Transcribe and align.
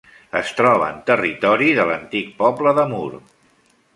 Es 0.37 0.47
troba 0.59 0.87
en 0.93 1.03
territori 1.09 1.69
de 1.81 1.85
l'antic 1.91 2.33
poble 2.41 2.75
de 2.79 2.89
Mur. 2.95 3.21